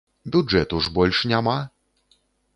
[0.35, 1.57] Бюджэту ж больш няма!